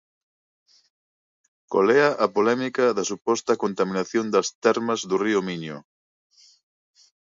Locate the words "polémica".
2.35-2.85